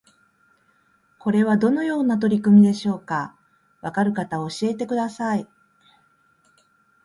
[1.19, 3.35] これはどのような取り組みでしょうか？
[3.81, 5.47] わかる方教えてください